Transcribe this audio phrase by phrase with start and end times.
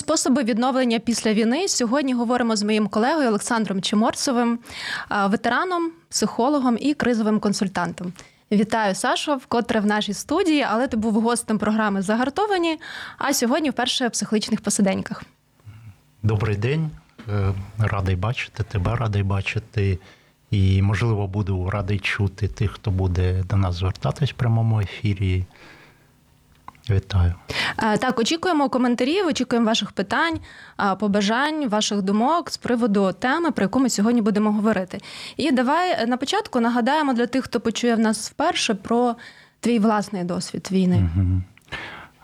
[0.00, 4.58] Способи відновлення після війни сьогодні говоримо з моїм колегою Олександром Чиморцевим,
[5.26, 8.12] ветераном, психологом і кризовим консультантом.
[8.52, 12.80] Вітаю, Сашо, вкотре в нашій студії, але ти був гостем програми Загартовані.
[13.18, 15.22] А сьогодні вперше в психологічних посиденьках.
[16.22, 16.90] Добрий день,
[17.28, 19.98] Е, радий бачити тебе, радий бачити.
[20.50, 25.44] І, можливо, буду радий чути тих, хто буде до нас звертатись в прямому ефірі.
[26.90, 27.34] Вітаю.
[27.78, 30.38] Е, Так, очікуємо коментарів, очікуємо ваших питань,
[30.98, 34.98] побажань, ваших думок з приводу теми, про яку ми сьогодні будемо говорити.
[35.36, 39.14] І давай е, на початку нагадаємо для тих, хто почує в нас вперше про
[39.60, 41.10] твій власний досвід війни.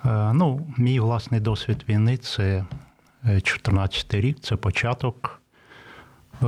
[0.05, 2.65] Е, Ну, мій власний досвід війни це
[3.43, 5.41] 14 рік, це початок.
[6.43, 6.47] Е,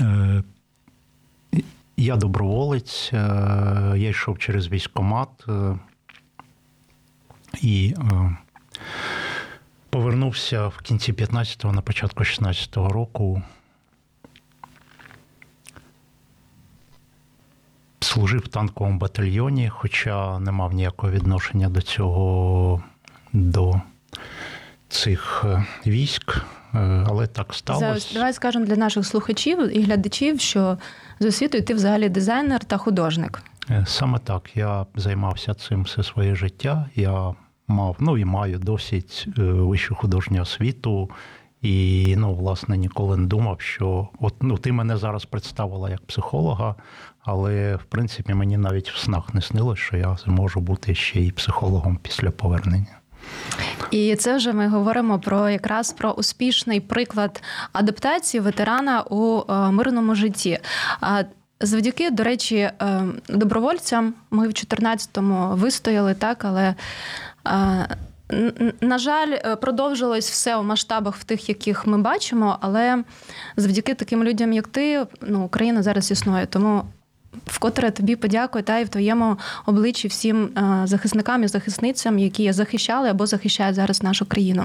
[0.00, 0.42] е,
[1.96, 3.18] Я доброволець, е,
[3.96, 5.78] я йшов через військкомат е,
[7.62, 8.36] і е,
[9.90, 13.42] повернувся в кінці 15-го, на початку 16-го року.
[18.00, 22.82] Служив в танковому батальйоні, хоча не мав ніякого відношення до цього,
[23.32, 23.80] до
[24.88, 26.36] цих е, військ,
[26.74, 28.14] е, але так сталося.
[28.14, 30.78] Давай скажемо для наших слухачів і глядачів, що
[31.20, 33.42] з освітою ти взагалі дизайнер та художник.
[33.86, 34.56] Саме так.
[34.56, 36.90] Я займався цим все своє життя.
[36.94, 37.34] Я
[37.70, 41.10] мав, ну і маю досить е, вищу художню освіту.
[41.62, 46.74] І ну, власне, ніколи не думав, що от ну ти мене зараз представила як психолога,
[47.24, 51.30] але в принципі мені навіть в снах не снилось, що я зможу бути ще й
[51.30, 53.00] психологом після повернення.
[53.90, 60.14] І це вже ми говоримо про якраз про успішний приклад адаптації ветерана у е, мирному
[60.14, 60.58] житті.
[61.62, 62.72] Завдяки, до речі, е,
[63.28, 66.74] добровольцям ми в 14-му вистояли так, але.
[68.80, 73.04] На жаль, е, продовжилось все у масштабах в тих, яких ми бачимо, але
[73.56, 76.46] завдяки таким людям, як ти, ну, Україна зараз існує.
[76.46, 76.82] Тому
[77.46, 79.36] вкотре тобі подякую та і в твоєму
[79.66, 84.64] обличчі всім е, захисникам і захисницям, які захищали або захищають зараз нашу країну.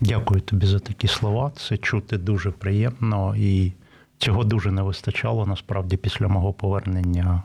[0.00, 1.52] Дякую тобі за такі слова.
[1.56, 3.72] Це чути дуже приємно і
[4.18, 7.42] цього дуже не вистачало насправді після мого повернення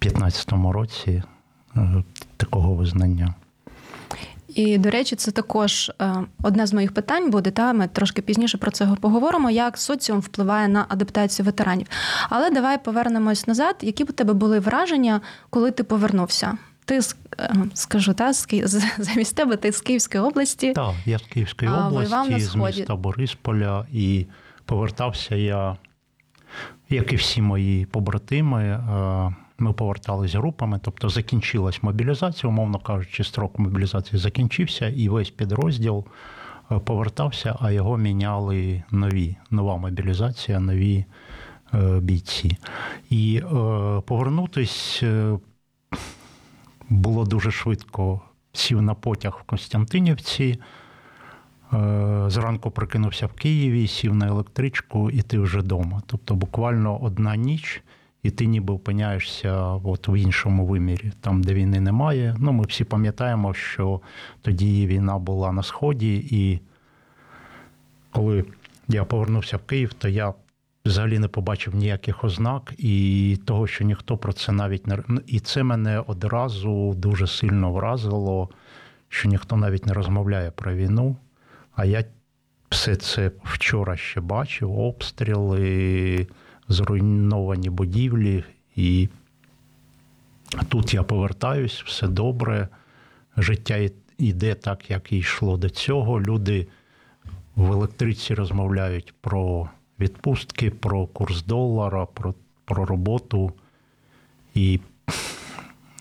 [0.00, 1.22] в 15-му році
[2.36, 3.34] такого визнання.
[4.54, 7.50] І, до речі, це також е, одне з моїх питань буде.
[7.50, 11.86] Та ми трошки пізніше про це поговоримо, як соціум впливає на адаптацію ветеранів.
[12.28, 13.76] Але давай повернемось назад.
[13.80, 16.58] Які б у тебе були враження, коли ти повернувся?
[16.84, 17.00] Ти
[17.38, 18.46] е, скажу, та з
[18.98, 20.72] замість тебе ти з Київської області.
[20.72, 24.26] Так, я з Київської А, області, з міста Борисполя, і
[24.64, 25.76] повертався я,
[26.88, 28.80] як і всі мої побратими.
[29.62, 36.04] Ми повертались групами, тобто закінчилась мобілізація, умовно кажучи, строк мобілізації закінчився, і весь підрозділ
[36.70, 41.04] е, повертався, а його міняли нові, нова мобілізація, нові
[41.74, 42.56] е, бійці.
[43.10, 43.50] І е,
[44.06, 45.38] повернутись е,
[46.88, 48.20] було дуже швидко.
[48.52, 50.60] Сів на потяг в Константинівці.
[51.72, 56.02] Е, Зранку прокинувся в Києві, сів на електричку, і ти вже вдома.
[56.06, 57.82] Тобто буквально одна ніч,
[58.22, 62.36] і ти ніби опиняєшся от в іншому вимірі, там, де війни немає.
[62.38, 64.00] Ну, ми всі пам'ятаємо, що
[64.42, 66.60] тоді війна була на Сході, і
[68.10, 68.44] коли
[68.88, 70.34] я повернувся в Київ, то я
[70.84, 75.40] взагалі не побачив ніяких ознак, і того, що ніхто про це навіть не ну, і
[75.40, 78.48] це мене одразу дуже сильно вразило,
[79.08, 81.16] що ніхто навіть не розмовляє про війну.
[81.74, 82.04] А я
[82.70, 86.26] все це вчора ще бачив: обстріли,
[86.68, 88.44] зруйновані будівлі,
[88.76, 89.08] і
[90.68, 92.68] тут я повертаюсь, все добре.
[93.36, 96.20] Життя йде так, як і йшло до цього.
[96.20, 96.66] Люди
[97.56, 99.68] в електриці розмовляють про
[100.00, 102.34] відпустки, про курс долара, про,
[102.64, 103.52] про роботу.
[104.54, 104.80] І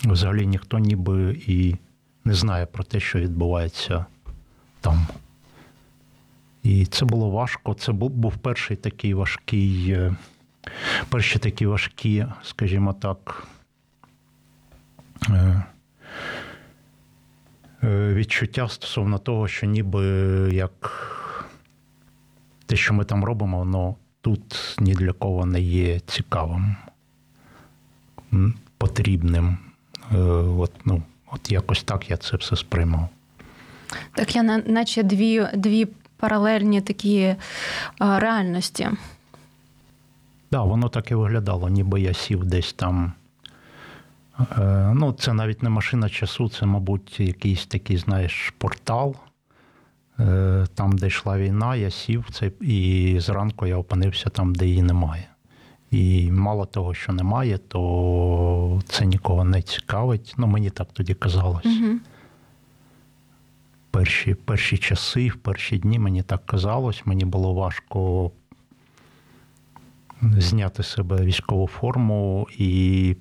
[0.03, 1.75] взагалі ніхто ніби і
[2.25, 4.05] не знає про те, що відбувається
[4.81, 5.07] там.
[6.63, 7.73] І це було важко.
[7.73, 10.15] Це був, перший такий важкий, е,
[11.09, 13.47] перші такі важкі, скажімо так,
[15.29, 15.63] е,
[17.83, 20.03] е, відчуття стосовно того, що ніби
[20.53, 21.07] як
[22.65, 26.75] те, що ми там робимо, воно тут ні для кого не є цікавим,
[28.77, 29.57] потрібним.
[30.11, 30.17] Е,
[30.57, 33.09] От, ну, от якось так я це все сприймав.
[34.13, 35.87] Так я наче дві, дві
[36.17, 37.35] паралельні такі
[37.99, 38.89] реальності.
[40.51, 43.13] Да, воно так і виглядало, ніби я сів десь там.
[44.57, 49.15] Е, ну, це навіть не машина часу, це, мабуть, якийсь такий, знаєш, портал.
[50.19, 54.81] Е, там, де йшла війна, я сів це, і зранку я опинився там, де її
[54.81, 55.27] немає.
[55.92, 60.33] І мало того, що немає, то це нікого не цікавить.
[60.38, 61.65] Ну, мені так тоді казалось.
[61.65, 62.00] Угу.
[63.92, 68.31] Перші, перші часи, в перші дні мені так казалось, мені було важко
[70.21, 72.47] зняти з себе військову форму.
[72.57, 73.15] І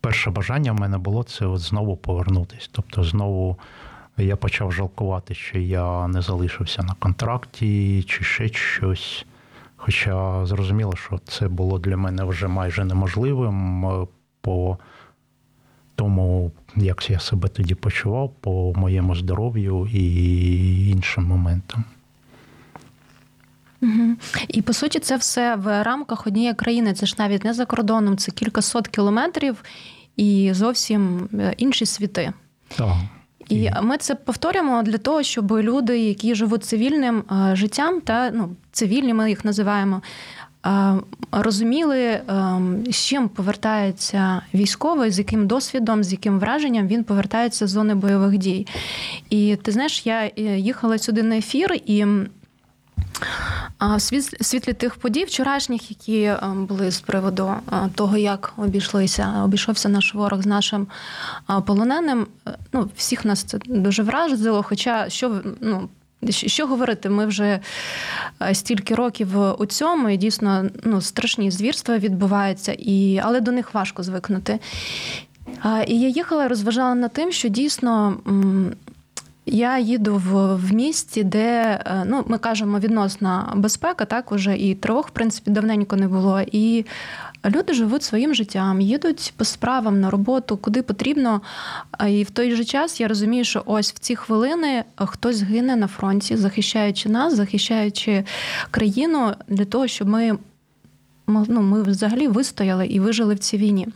[0.00, 2.68] перше бажання в мене було це от знову повернутися.
[2.72, 3.58] Тобто, знову
[4.16, 9.26] я почав жалкувати, що я не залишився на контракті чи ще щось.
[9.76, 14.06] Хоча зрозуміло, що це було для мене вже майже неможливим е,
[14.40, 14.78] по
[15.94, 21.84] тому, як я себе тоді почував, по моєму здоров'ю і іншим моментам.
[23.82, 24.16] Угу.
[24.48, 26.92] І по суті, це все в рамках однієї країни.
[26.92, 29.64] Це ж навіть не за кордоном, це кілька сот кілометрів
[30.16, 32.32] і зовсім е, інші світи.
[32.76, 32.96] Так.
[33.48, 38.48] І ми це повторюємо для того, щоб люди, які живуть цивільним е, життям, та ну
[38.72, 40.02] цивільні, ми їх називаємо,
[40.66, 40.94] е,
[41.32, 42.20] розуміли,
[42.90, 48.38] з чим повертається військовий, з яким досвідом, з яким враженням він повертається з зони бойових
[48.38, 48.66] дій.
[49.30, 52.06] І ти знаєш, я їхала сюди на ефір і.
[53.80, 54.00] В
[54.44, 60.14] світлі тих подій вчорашніх, які е, були з приводу е, того, як обійшлися, обійшовся наш
[60.14, 60.86] ворог з нашим
[61.50, 64.62] е, полоненим, е, ну всіх нас це дуже вразило.
[64.62, 65.88] Хоча що ну.
[66.30, 67.60] Що говорити, ми вже
[68.52, 69.28] стільки років
[69.58, 74.58] у цьому, і дійсно ну, страшні звірства відбуваються, і, але до них важко звикнути.
[75.86, 78.16] І я їхала і розважала над тим, що дійсно
[79.46, 84.74] я їду в, в місті, де е, ну, ми кажемо відносна безпека, так уже і
[84.74, 86.40] тривог, в принципі, давненько не було.
[86.52, 86.84] І
[87.44, 91.40] люди живуть своїм життям, їдуть по справам на роботу, куди потрібно.
[92.08, 95.86] І в той же час я розумію, що ось в ці хвилини хтось гине на
[95.86, 98.24] фронті, захищаючи нас, захищаючи
[98.70, 100.38] країну для того, щоб ми.
[101.26, 103.88] Ну, ми взагалі вистояли і вижили в цій війні.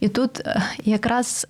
[0.00, 1.46] І тут е, якраз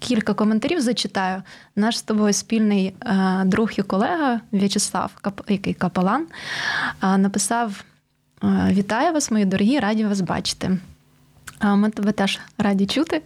[0.00, 1.42] кілька коментарів зачитаю.
[1.76, 6.26] Наш з тобою спільний е, друг і колега В'ячеслав, кап- який капелан,
[7.02, 7.84] е, написав:
[8.44, 10.78] е, Вітаю вас, мої дорогі, раді вас бачити.
[11.62, 13.22] Ми тебе теж раді чути.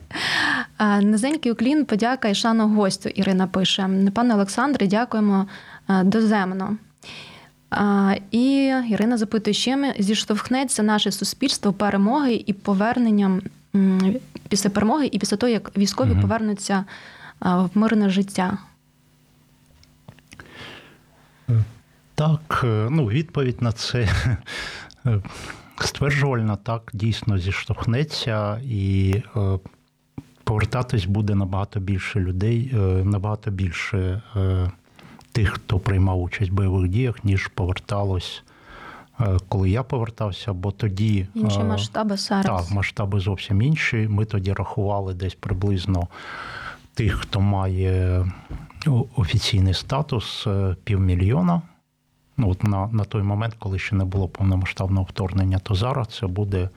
[1.01, 3.09] Низенький уклін, подяка і шану гостю.
[3.09, 3.91] Ірина пише.
[4.15, 5.47] Пане Олександре, дякуємо
[5.89, 6.77] доземно.
[8.31, 13.43] І Ірина запитує, чим зіштовхнеться наше суспільство перемоги і поверненням
[14.49, 16.21] після перемоги, і після того, як військові Мгм.
[16.21, 16.85] повернуться
[17.41, 18.59] в мирне життя.
[22.15, 24.09] Так, е, ну, відповідь на це
[25.07, 25.23] е,
[25.81, 29.59] стверджувальна, так, дійсно зіштовхнеться, і е,
[30.45, 34.71] повертатись буде набагато більше людей, е, набагато більше е,
[35.33, 38.50] тих, хто приймав участь в бойових діях, ніж поверталось, е,
[39.49, 41.27] коли я повертався, бо тоді.
[41.35, 42.67] Інші е, масштаби зараз.
[42.67, 43.97] Так, масштаби зовсім інші.
[43.97, 46.09] Ми тоді рахували десь приблизно
[46.95, 48.25] тих, хто має
[49.17, 51.63] офіційний статус е, півмільйона.
[52.37, 56.27] Ну, от на, на той момент, коли ще не було повномасштабного вторгнення, то зараз це
[56.27, 56.69] буде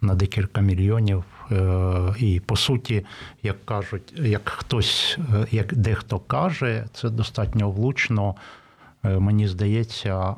[0.00, 1.24] на декілька мільйонів.
[1.52, 3.04] Е, І по суті,
[3.42, 8.34] як кажуть, як хтось, е, як дехто каже, це достатньо влучно.
[9.04, 10.34] Е, Мені здається, е,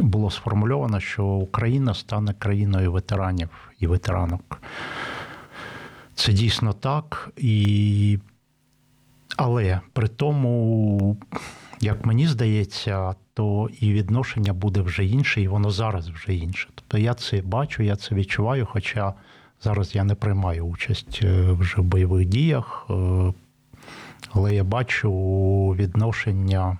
[0.00, 4.62] було сформульовано, що Україна стане країною ветеранів і ветеранок.
[6.14, 7.30] Це дійсно так.
[7.36, 8.18] І...
[9.36, 11.16] Але при тому,
[11.80, 16.68] як мені здається, то і відношення буде вже інше, і воно зараз вже інше.
[16.74, 19.14] Тобто я це бачу, я це відчуваю, хоча
[19.62, 22.94] зараз я не приймаю участь е, вже в бойових діях, е,
[24.30, 25.10] але я бачу
[25.78, 26.78] відношення.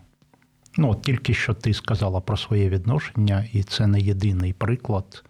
[0.80, 5.24] Ну, от тільки що ти сказала про своє відношення, і це не єдиний приклад.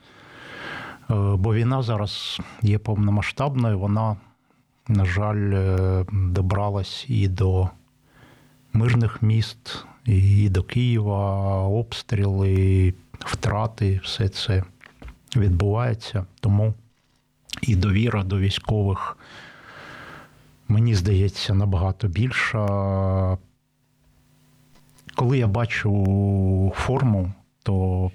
[1.10, 4.16] Е, Бо війна зараз є повномасштабною, вона,
[4.88, 7.68] на жаль, е, добралась і до
[8.72, 14.62] мирних міст, і до Києва, обстріли, втрати, все це
[15.36, 16.26] відбувається.
[16.40, 16.74] Тому
[17.62, 19.16] і довіра до військових
[20.68, 23.38] мені здається, набагато більша.
[25.18, 27.32] Коли я бачу форму,
[27.62, 28.10] то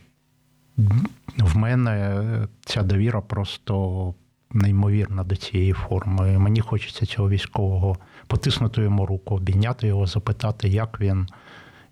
[1.38, 2.22] в мене
[2.66, 4.14] ця довіра просто
[4.52, 6.40] неймовірна до цієї форми.
[6.40, 11.28] Мені хочеться цього військового потиснути йому руку, обійняти його, запитати, як він.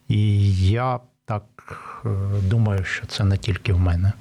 [0.07, 1.45] І я так
[2.05, 2.09] е,
[2.49, 4.13] думаю, що це не тільки в мене.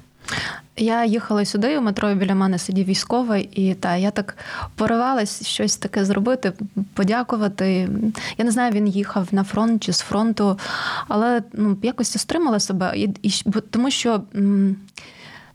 [0.81, 4.37] Я їхала сюди, у метро біля мене сидів військовий, і та я так
[4.75, 6.53] поривалась щось таке зробити,
[6.93, 7.89] подякувати.
[8.37, 10.59] Я не знаю, він їхав на фронт чи з фронту,
[11.07, 12.93] але ну, якось стримала себе.
[12.95, 13.31] І, і,
[13.69, 14.21] тому що.
[14.35, 14.75] М-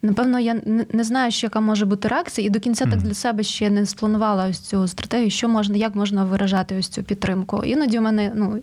[0.02, 0.60] Напевно, я
[0.92, 3.86] не знаю, що яка може бути реакція, і до кінця так для себе ще не
[3.86, 7.64] спланувала ось цю стратегію, що можна, як можна виражати ось цю підтримку.
[7.64, 8.58] Іноді в мене ну,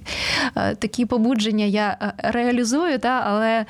[0.56, 3.66] е, такі побудження я е, реалізую, та, але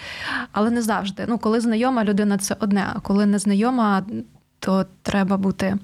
[0.52, 1.26] але не завжди.
[1.28, 4.04] Ну, Коли знайома людина, це одне, а коли не знайома,
[4.66, 5.78] то треба бути е,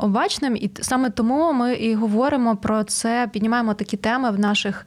[0.00, 0.56] обачним.
[0.56, 4.86] І саме тому ми і говоримо про це, піднімаємо такі теми в наших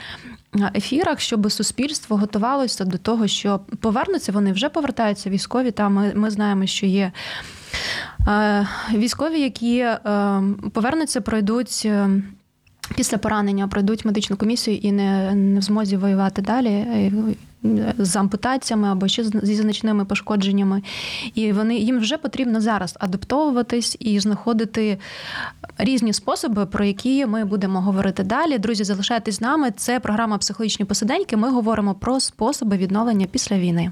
[0.76, 5.72] ефірах, щоб суспільство готувалося до того, що повернуться, вони вже повертаються військові.
[5.72, 7.12] Та ми, ми знаємо, що є.
[8.28, 9.98] Е, військові, які е,
[10.74, 11.88] повернуться, пройдуть
[12.96, 17.12] після поранення, пройдуть медичну комісію і не, не в змозі воювати далі
[17.98, 20.82] з ампутаціями або ще зі значними пошкодженнями.
[21.34, 24.98] І вони їм вже потрібно зараз адаптовуватись і знаходити
[25.78, 28.58] різні способи, про які ми будемо говорити далі.
[28.58, 29.72] Друзі, залишайтесь з нами.
[29.72, 31.38] Це програма психологічні посиденьки.
[31.38, 33.92] Ми говоримо про способи відновлення після війни.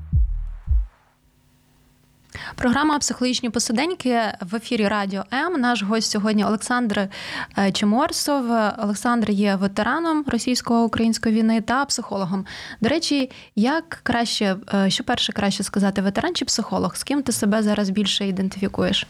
[2.55, 5.61] Програма Психологічні посиденьки в ефірі Радіо М.
[5.61, 7.09] Наш гость сьогодні Олександр
[7.57, 8.51] е, Чеморсов.
[8.77, 12.45] Олександр є ветераном російсько-української війни та психологом.
[12.81, 16.95] До речі, як краще, е, що перше краще сказати, ветеран чи психолог?
[16.95, 19.07] З ким ти себе зараз більше ідентифікуєш?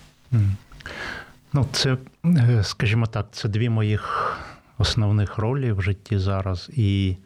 [1.54, 4.38] Ну, це, е, скажімо так, це дві моїх
[4.78, 6.70] основних ролі в житті зараз.
[6.74, 7.18] І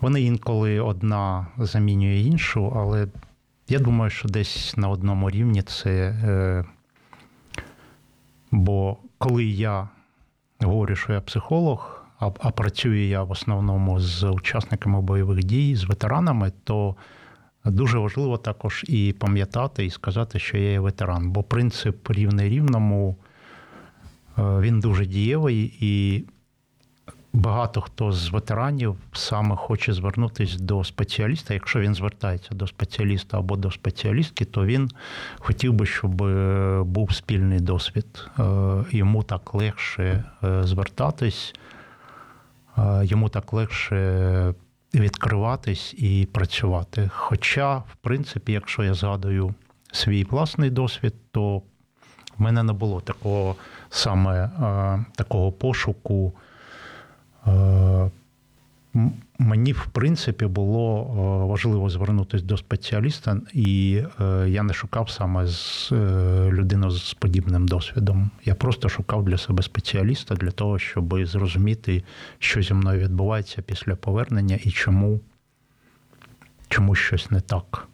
[0.00, 3.06] вони інколи одна замінює іншу, але
[3.68, 5.90] я думаю, що десь на одному рівні це.
[5.90, 6.64] Е,
[8.50, 9.88] бо коли я
[10.60, 15.84] говорю, що я психолог, а, а працюю я в основному з учасниками бойових дій, з
[15.84, 16.96] ветеранами, то
[17.64, 21.30] дуже важливо також і пам'ятати, і сказати, що я є ветеран.
[21.30, 23.16] Бо принцип рівний рівному
[24.38, 26.24] е, він дуже дієвий і
[27.34, 31.54] Багато хто з ветеранів саме хоче звернутися до спеціаліста.
[31.54, 34.90] Якщо він звертається до спеціаліста або до спеціалістки, то він
[35.38, 38.28] хотів би, щоб е, був спільний досвід.
[38.38, 38.42] Е,
[38.90, 41.54] йому так легше е, звертатись,
[43.02, 44.54] йому так легше
[44.94, 47.10] відкриватись і працювати.
[47.14, 49.54] Хоча, в принципі, якщо я згадую
[49.92, 51.58] свій власний досвід, то
[52.38, 53.56] в мене не було такого
[53.90, 54.50] саме
[55.16, 56.32] такого пошуку.
[57.46, 58.10] Е,
[59.38, 65.46] мені, в принципі, було е, важливо звернутися до спеціаліста, і е, я не шукав саме
[65.46, 65.92] з
[66.48, 68.30] людину з подібним досвідом.
[68.44, 72.04] Я просто шукав для себе спеціаліста для того, щоб зрозуміти,
[72.38, 75.20] що зі мною відбувається після повернення і чому,
[76.68, 77.88] чому щось не так.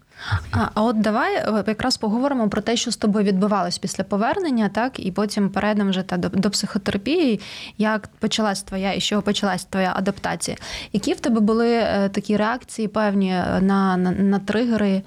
[0.51, 4.69] А а от давай е, якраз поговоримо про те, що з тобою відбувалось після повернення,
[4.69, 7.41] так і потім перейдемо вже та до, до психотерапії.
[7.79, 10.57] Як почалась твоя і що почалась твоя адаптація?
[10.93, 15.03] Які в тебе були е, такі реакції певні е, на, на, на тригери?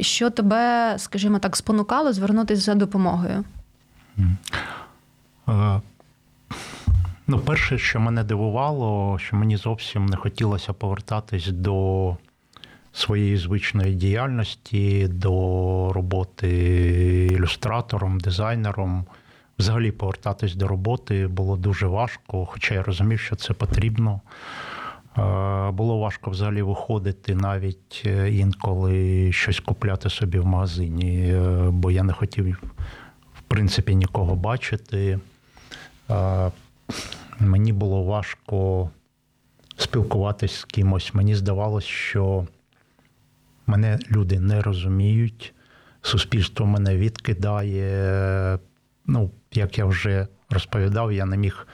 [0.00, 3.44] Що тебе, скажімо так, спонукало звернутися за допомогою?
[7.26, 12.16] Ну, перше, що мене дивувало, що мені зовсім не хотілося повертатись до
[12.98, 15.30] своєї звичної діяльності до
[15.94, 16.48] роботи
[17.32, 19.04] ілюстратором, дизайнером.
[19.58, 24.20] Взагалі повертатись до роботи було дуже важко, хоча я розумів, що це потрібно.
[25.18, 31.90] Е, було важко взагалі виходити навіть е, інколи щось купляти собі в магазині, е, бо
[31.90, 32.62] я не хотів,
[33.34, 35.18] в принципі, нікого бачити.
[37.40, 38.90] Мені було важко
[39.76, 41.14] спілкуватись з кимось.
[41.14, 42.46] Мені здавалось, що
[43.68, 45.54] Мене люди не розуміють,
[46.02, 48.58] суспільство мене відкидає.
[49.06, 51.66] Ну, як я вже розповідав, я не міг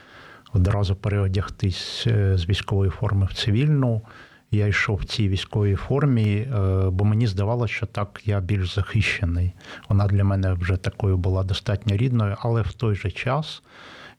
[0.52, 4.02] одразу переодягтись е, з військової форми в цивільну.
[4.50, 6.48] Я йшов в цій військовій формі, е,
[6.90, 9.52] бо мені здавалося, що так я більш захищений.
[9.88, 13.62] Вона для мене вже такою була достатньо рідною, але в той же час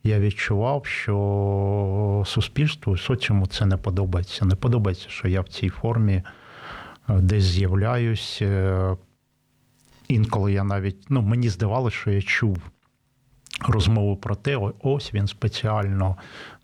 [0.04, 4.44] я відчував, що суспільству соціуму це не подобається.
[4.44, 6.22] Не подобається, що я в цій формі
[7.08, 8.42] десь з'являюсь.
[10.08, 12.58] Інколи я навіть ну мені здавалося, що я чув
[13.68, 16.16] розмову про те, ось він спеціально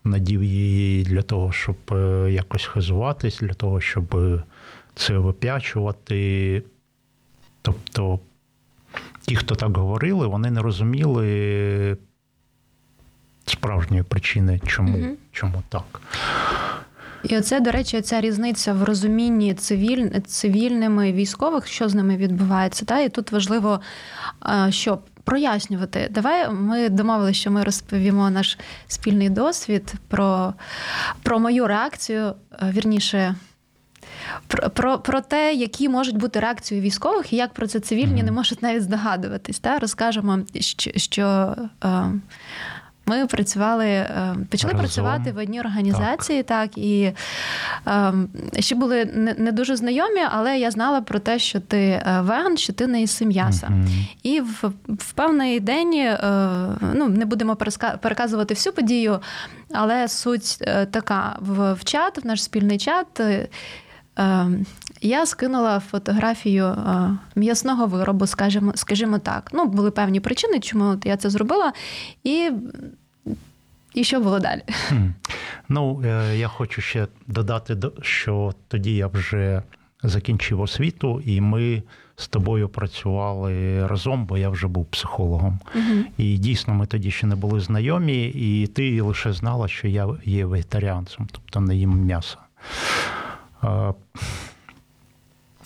[0.03, 4.43] надів її для того, щоб е, якось хизуватись, для того, щоб е,
[4.95, 6.63] це вип'ячувати.
[7.61, 8.19] Тобто
[9.21, 11.97] ті, хто так говорили, вони не розуміли
[13.45, 15.17] справжньої причини, чому, угу.
[15.31, 16.01] чому так.
[17.23, 20.09] І оце, до речі, ця різниця в розумінні цивіль...
[20.27, 22.85] цивільними військових, що з ними відбувається.
[22.85, 22.99] Та?
[22.99, 23.81] І тут важливо,
[24.45, 26.07] е, що прояснювати.
[26.11, 30.53] Давай ми домовилися, що ми розповімо наш спільний досвід про,
[31.23, 33.35] про мою реакцію, е, вірніше.
[34.47, 38.31] Про про, про те, які можуть бути реакції військових, і як про це цивільні не
[38.31, 39.59] можуть навіть здогадуватись.
[39.59, 39.79] Та?
[39.79, 42.11] Розкажемо, що що е,
[43.05, 44.85] ми працювали, е, почали Разом.
[44.85, 47.13] працювати в одній організації, так, так і
[47.87, 48.13] е,
[48.59, 52.57] ще були не, не дуже знайомі, але я знала про те, що ти е, веган,
[52.57, 53.67] що ти не із м'яса.
[53.67, 54.17] Mm-hmm.
[54.23, 56.17] І в, в певний день е,
[56.93, 57.55] ну, не будемо
[58.01, 59.19] переказувати всю подію,
[59.73, 63.19] але суть е, така: в, в чат, в наш спільний чат.
[63.19, 63.47] Е,
[65.03, 66.77] я скинула фотографію
[67.35, 69.49] м'ясного виробу, скажімо, скажімо так.
[69.53, 71.73] Ну, були певні причини, чому я це зробила.
[72.23, 72.51] І
[73.93, 74.61] і що було далі?
[75.69, 79.61] Ну, е, я хочу ще додати, що тоді я вже
[80.03, 81.83] закінчив освіту, і ми
[82.15, 85.59] з тобою працювали разом, бо я вже був психологом.
[85.75, 86.03] Угу.
[86.17, 90.45] І дійсно ми тоді ще не були знайомі, і ти лише знала, що я є
[90.45, 92.37] вегетаріанцем, тобто не їм м'ясо.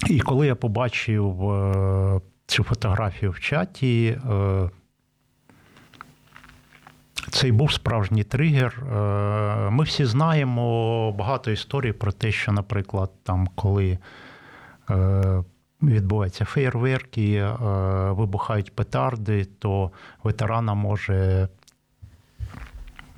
[0.05, 4.69] І коли я побачив е, цю фотографію в чаті, е,
[7.31, 8.83] це і був справжній тригер.
[8.83, 13.97] Е, ми всі знаємо багато історій про те, що, наприклад, там, коли
[15.81, 17.47] відбуваються фейерверки,
[18.09, 19.91] вибухають петарди, то
[20.23, 21.47] ветерана може.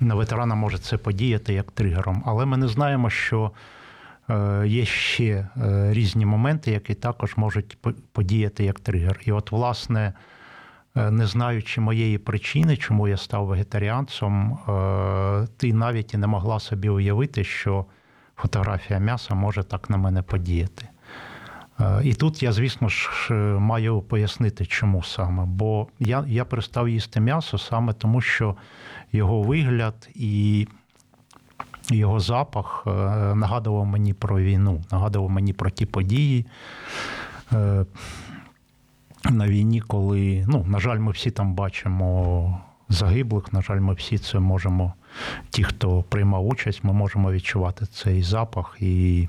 [0.00, 2.22] На ветерана може це подіяти як тригером.
[2.26, 3.50] Але ми не знаємо, що
[4.66, 5.48] є ще е,
[5.92, 7.78] різні моменти, які також можуть
[8.12, 9.20] подіяти як тригер.
[9.24, 10.12] І от, власне,
[10.96, 14.58] е, не знаючи моєї причини, чому я став вегетаріанцем,
[15.56, 17.86] ти навіть і не могла собі уявити, що
[18.36, 20.88] фотографія м'яса може так на мене подіяти.
[22.02, 25.44] І тут я, звісно ж, маю пояснити, чому саме.
[25.46, 28.56] Бо я я перестав їсти м'ясо саме тому, що
[29.12, 30.66] його вигляд і
[31.96, 32.90] його запах е,
[33.34, 36.46] нагадував мені про війну, нагадував мені про ті події.
[37.52, 37.84] Е,
[39.30, 44.18] на війні, коли, ну, на жаль, ми всі там бачимо загиблих, на жаль, ми всі
[44.18, 44.94] це можемо,
[45.50, 49.28] ті, хто приймав участь, ми можемо відчувати цей запах і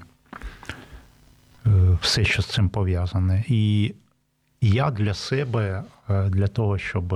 [1.65, 3.43] е, все, що з цим пов'язане.
[3.47, 3.93] І
[4.61, 7.15] я для себе, для того, щоб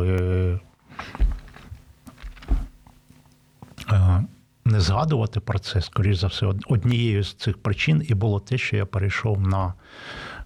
[4.65, 8.77] не згадувати про це, скоріш за все, однією з цих причин і було те, що
[8.77, 9.73] я перейшов на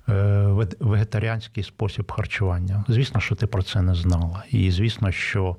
[0.10, 2.84] е, вегетаріанський спосіб харчування.
[2.88, 4.44] Звісно, що ти про це не знала.
[4.52, 5.56] І звісно, що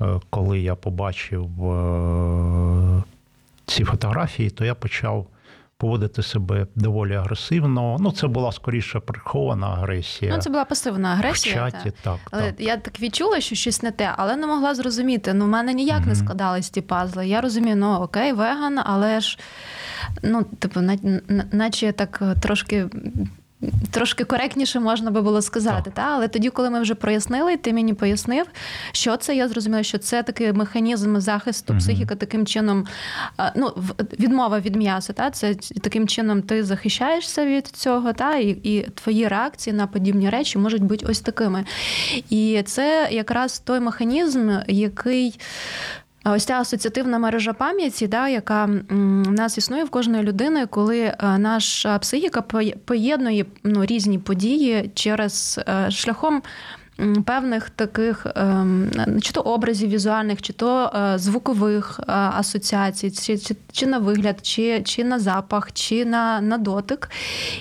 [0.00, 3.02] е, коли я побачив е,
[3.66, 5.26] ці фотографії, то я почав
[5.78, 7.96] поводити себе доволі агресивно.
[8.00, 10.34] Ну, це була скоріше прихована агресія.
[10.34, 11.54] Ну, це була пасивна агресія.
[11.54, 12.18] В чаті, так.
[12.30, 12.60] Але так.
[12.60, 15.34] я так відчула, що щось не те, але не могла зрозуміти.
[15.34, 16.06] Ну, в мене ніяк mm-hmm.
[16.06, 17.28] не складались ті пазли.
[17.28, 19.38] Я розумію, ну окей, веган, але ж
[20.22, 20.80] ну, типу,
[21.52, 22.86] наче так трошки
[23.90, 27.94] Трошки коректніше можна би було сказати, та але тоді, коли ми вже прояснили, ти мені
[27.94, 28.46] пояснив,
[28.92, 29.36] що це.
[29.36, 32.86] Я зрозуміла, що це такий механізм захисту uh психіки, таким чином,
[33.56, 33.72] ну
[34.20, 35.12] відмова від м'яса.
[35.12, 40.30] Та це таким чином ти захищаєшся від цього, та і, і твої реакції на подібні
[40.30, 41.64] речі можуть бути ось такими.
[42.30, 45.38] І це якраз той механізм, який
[46.28, 51.14] Ось ця асоціативна мережа пам'яті, да, яка в нас існує в кожної людини, коли е,
[51.38, 52.42] наша психіка
[52.84, 56.42] поєднує ну, різні події через е, шляхом
[57.26, 58.90] певних таких ем,
[59.22, 64.38] чи то образів візуальних, чи то е, звукових е, асоціацій, чи, чи, чи на вигляд,
[64.42, 67.10] чи, чи на запах, чи на, на дотик.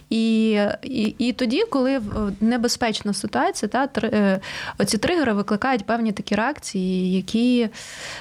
[0.10, 0.50] І,
[0.84, 2.02] і, і тоді, коли
[2.42, 4.40] небезпечна ситуація, та, три- е,
[4.78, 7.70] оці тригери викликають певні такі реакції, які,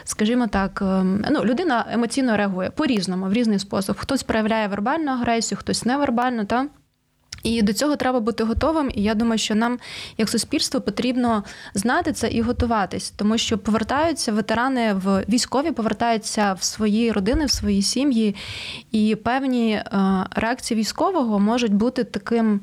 [0.05, 3.94] скажімо так, ем, ну, людина емоційно реагує по-різному, в різний спосіб.
[3.98, 6.44] Хтось проявляє вербальну агресію, хтось невербально.
[6.44, 6.66] Та?
[7.44, 8.90] І до цього треба бути готовим.
[8.94, 9.78] І я думаю, що нам,
[10.18, 16.62] як суспільство, потрібно знати це і готуватись, тому що повертаються ветерани в військові, повертаються в
[16.62, 18.35] свої родини, в свої сім'ї,
[18.92, 19.85] і певні е,
[20.30, 22.61] реакції військового можуть бути таким.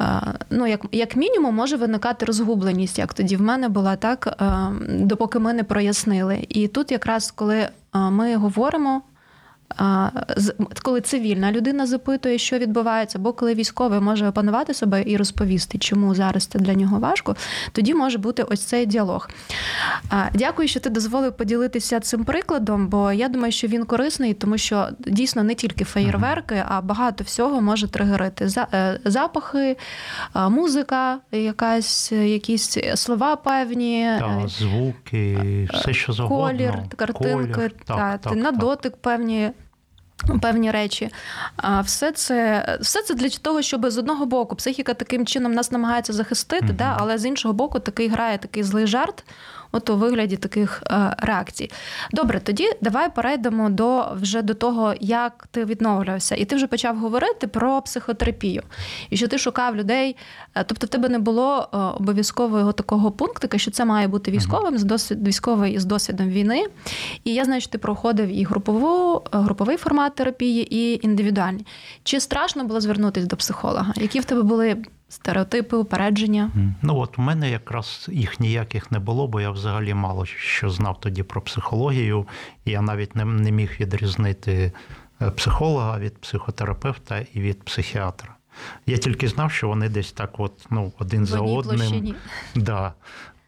[0.00, 4.68] е, Ну, як, як мінімум, може виникати розгубленість, як тоді в мене була так, е,
[4.88, 6.46] допоки ми не прояснили.
[6.48, 9.02] І тут, якраз коли ми говоримо
[10.82, 16.14] коли цивільна людина запитує, що відбувається, або коли військовий може опанувати себе і розповісти, чому
[16.14, 17.36] зараз це для нього важко,
[17.72, 19.30] тоді може бути ось цей діалог.
[20.34, 24.88] Дякую, що ти дозволив поділитися цим прикладом, бо я думаю, що він корисний, тому що
[25.06, 28.48] дійсно не тільки феєрверки, а багато всього може тригерити.
[28.74, 29.76] Е, Запахи,
[30.34, 34.08] музика, якась, якісь слова певні.
[34.18, 36.46] Та, е, звуки, все що завгодно.
[36.46, 38.58] колір, картинки, Колір, та, так, на так.
[38.58, 39.50] дотик певні.
[40.42, 41.10] Певні речі,
[41.56, 45.72] а все це все це для того, щоб з одного боку психіка таким чином нас
[45.72, 46.76] намагається захистити, Мгм.
[46.76, 49.24] да, але з іншого боку, такий грає такий злий жарт,
[49.76, 51.70] от у вигляді таких е, реакцій.
[52.12, 56.34] Добре, тоді давай перейдемо до вже до того, як ти відновлювався.
[56.34, 58.62] І ти вже почав говорити про психотерапію,
[59.10, 60.16] і що ти шукав людей.
[60.54, 64.78] е, Тобто, в тебе не було е, обов'язкового такого пунктика, що це має бути військовим
[64.78, 66.64] з досвід військовий із досвідом війни.
[67.24, 71.66] І я знаю, що ти проходив і групову, груповий формат терапії, і індивідуальні.
[72.02, 73.92] Чи страшно було звернутися до психолога?
[73.96, 74.76] Які в тебе були
[75.08, 76.50] стереотипи, упередження?
[76.82, 81.00] Ну от у мене якраз їх ніяких не було, бо я взагалі мало що знав
[81.00, 82.26] тоді про психологію.
[82.64, 84.72] Я навіть не, не міг відрізнити
[85.22, 88.36] е, психолога від психотерапевта і від психіатра.
[88.86, 91.78] Я тільки знав, що вони десь так, от, ну, один В за одним.
[91.78, 92.14] площині.
[92.54, 92.92] Да,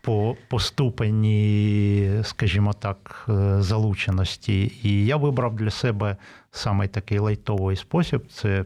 [0.01, 4.73] по, по ступені, скажімо так, е, залученості.
[4.83, 6.16] І я вибрав для себе
[6.51, 8.64] саме такий лайтовий спосіб це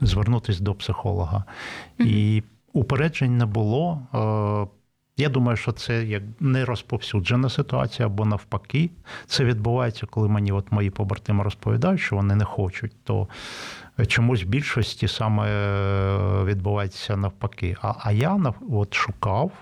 [0.00, 1.44] звернутися до психолога.
[1.98, 4.00] І упереджень не було.
[4.14, 4.76] Е,
[5.18, 8.90] Я думаю, що це як не розповсюджена ситуація, або навпаки,
[9.26, 13.28] це відбувається, коли мені от мої побратими розповідають, що вони не хочуть, то
[14.06, 17.76] чомусь в більшості саме е, відбувається навпаки.
[17.82, 19.52] А, а я от шукав.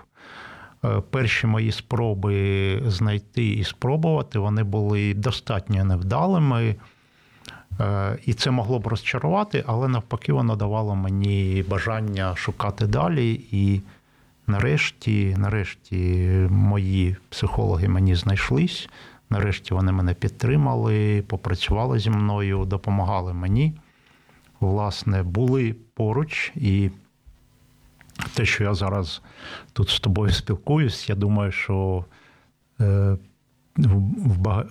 [0.85, 6.75] Е, Перші мої спроби знайти і спробувати, вони були достатньо невдалими.
[7.79, 13.41] Е, І це могло б розчарувати, але навпаки, воно давало мені бажання шукати далі.
[13.51, 13.81] І
[14.47, 15.97] нарешті, нарешті,
[16.49, 18.89] мої психологи мені знайшлись.
[19.29, 23.73] Нарешті вони мене підтримали, попрацювали зі мною, допомагали мені.
[24.59, 26.89] Власне, були поруч, і
[28.33, 29.21] те, що я зараз
[29.73, 32.05] тут з тобою спілкуюсь, я думаю, що
[32.81, 33.17] е,
[33.77, 34.65] в,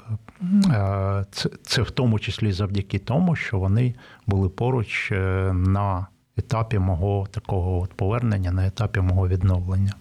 [0.71, 3.95] е, це, це в тому числі завдяки тому, що вони
[4.27, 9.93] були поруч е, на етапі мого такого от повернення, на етапі мого відновлення.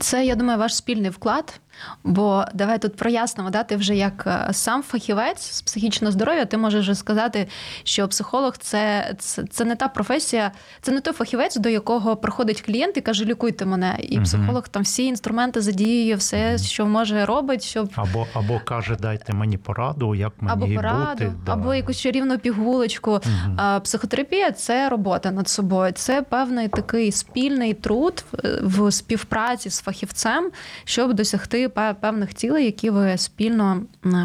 [0.00, 1.60] Це, я думаю, ваш спільний вклад.
[2.04, 6.56] Бо давай тут прояснимо, да, ти вже як е, сам фахівець з психічного здоров'я, ти
[6.56, 7.48] можеш вже сказати,
[7.84, 12.60] що психолог це, це, це не та професія, це не той фахівець, до якого приходить
[12.60, 13.96] клієнт і каже, лікуйте мене.
[14.00, 19.32] І психолог там всі інструменти задіює, все, що може робить, щоб Або, або каже, дайте
[19.32, 21.32] мені пораду, як мені або пораду, бути.
[21.46, 21.52] да.
[21.52, 23.20] або якусь чарівну пігулочку.
[23.56, 25.92] А Психотерапія це робота над собою.
[25.92, 28.24] Це певний такий спільний труд
[28.62, 30.50] в співпраці з фахівцем,
[30.84, 33.82] щоб досягти пе- певних цілей, які ви спільно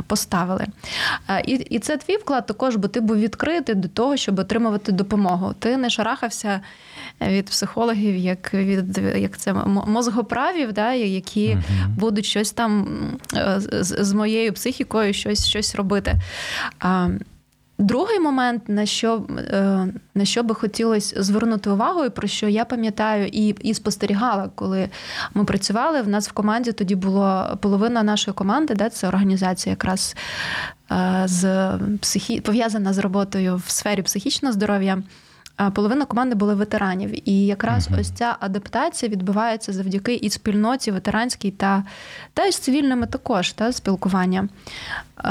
[0.07, 0.65] поставили.
[1.45, 5.53] І, і це твій вклад також, бо ти був відкритий до того, щоб отримувати допомогу.
[5.59, 6.61] Ти не шарахався
[7.21, 9.53] від психологів, як від як це
[9.87, 11.95] мозгоправів, да, які Мгм.
[11.99, 12.87] будуть щось там
[13.35, 16.15] е, з, з моєю психікою щось, щось робити.
[17.81, 22.65] Другий момент, на що, е, на що би хотілося звернути увагу, і про що я
[22.65, 24.89] пам'ятаю і, і спостерігала, коли
[25.33, 26.01] ми працювали.
[26.01, 30.15] В нас в команді тоді була половина нашої команди, де це організація якраз
[30.91, 32.41] е, з психі...
[32.41, 35.03] пов'язана з роботою в сфері психічного здоров'я.
[35.73, 37.99] Половина команди були ветеранів, і якраз Мгм.
[37.99, 41.83] ось ця адаптація відбувається завдяки і спільноті ветеранській та,
[42.33, 44.47] та й з цивільними також та спілкування.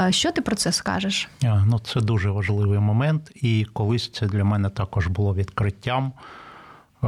[0.09, 1.29] Що ти про це скажеш?
[1.43, 6.11] Ну, це дуже важливий момент, і колись це для мене також було відкриттям.
[7.03, 7.07] Е,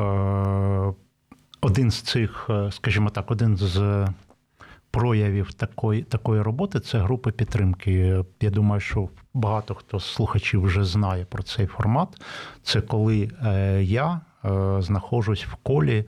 [1.62, 4.08] один з цих, е, скажімо так, один з
[4.94, 8.24] проявів такої, такої роботи це групи підтримки.
[8.42, 12.22] Я думаю, що багато хто з слухачів вже знає про цей формат.
[12.64, 16.06] Це коли е, я е, знаходжусь в колі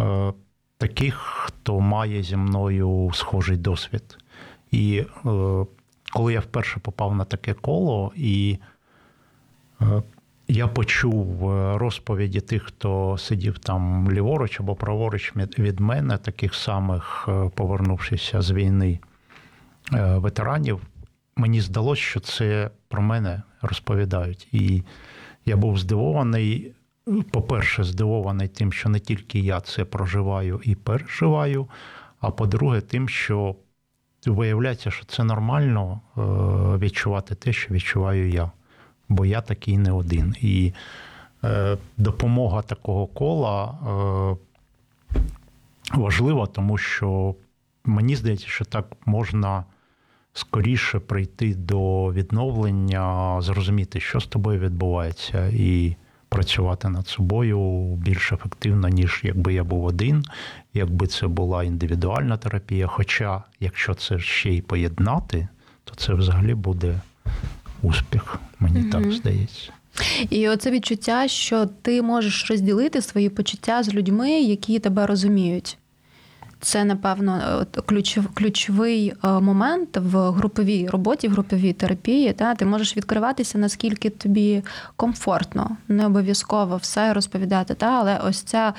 [0.00, 0.32] е,
[0.78, 4.18] таких, хто має зі мною схожий досвід.
[4.70, 5.04] І
[6.12, 8.58] коли я вперше попав на таке коло, і
[10.48, 17.24] я почув е, розповіді тих, хто сидів там ліворуч або праворуч від- мене, таких самих
[17.28, 18.98] е, повернувшися з війни
[19.92, 20.80] е, ветеранів.
[21.36, 24.48] Мені здалося, що це про мене розповідають.
[24.52, 24.82] І
[25.46, 26.72] я був здивований.
[27.30, 31.68] По-перше, здивований тим, що не тільки я це проживаю і переживаю,
[32.20, 33.56] а по-друге, тим, що
[34.26, 36.00] виявляється, що це нормально
[36.78, 38.50] відчувати те, що відчуваю я.
[39.08, 40.34] Бо я такий не один.
[40.40, 40.72] І
[41.44, 44.36] е, допомога такого кола е,
[45.94, 47.34] важлива, тому що
[47.84, 49.64] мені здається, що так можна
[50.32, 55.96] скоріше прийти до відновлення, зрозуміти, що з тобою відбувається, і
[56.28, 57.58] працювати над собою
[57.94, 60.24] більш ефективно, ніж якби я був один,
[60.74, 62.86] якби це була індивідуальна терапія.
[62.86, 65.48] Хоча, якщо це ще й поєднати,
[65.84, 67.00] то це взагалі буде
[67.82, 69.72] успіх, мені так здається.
[70.30, 75.78] І оце відчуття, що ти можеш розділити свої почуття з людьми, які тебе розуміють.
[76.64, 82.32] Це, напевно, от ключов, ключовий е, момент в груповій роботі, в груповій терапії.
[82.32, 82.54] Та?
[82.54, 84.62] Ти можеш відкриватися, наскільки тобі
[84.96, 87.74] комфортно, не обов'язково все розповідати.
[87.74, 87.86] Та?
[87.86, 88.74] Але ось ця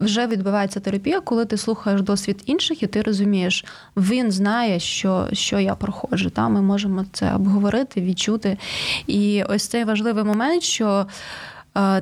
[0.00, 3.64] вже відбувається терапія, коли ти слухаєш досвід інших, і ти розумієш,
[3.96, 6.30] він знає, що, що я проходжу.
[6.30, 6.48] Та?
[6.48, 8.58] Ми можемо це обговорити, відчути.
[9.06, 11.06] І ось цей важливий момент, що.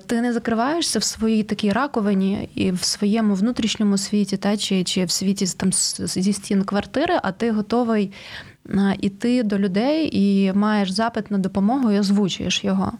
[0.06, 5.04] Ти не закриваєшся в своїй такій раковині і в своєму внутрішньому світі, та чи, чи
[5.04, 8.12] в світі там зі стін квартири, а ти готовий
[9.00, 12.92] іти до людей і маєш запит на допомогу і озвучуєш його.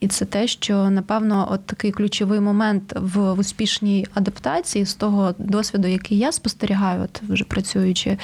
[0.00, 5.34] І це те, що напевно, от такий ключовий момент в, в успішній адаптації з того
[5.38, 8.18] досвіду, який я спостерігаю, от вже працюючи